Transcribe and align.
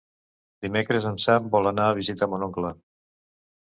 Dimecres 0.65 1.05
en 1.11 1.21
Sam 1.25 1.49
vol 1.57 1.73
anar 1.73 1.85
a 1.91 1.99
visitar 1.99 2.31
mon 2.33 2.47
oncle. 2.47 2.73